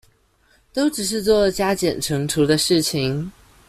[0.73, 3.31] 都只是做加減乘除的事情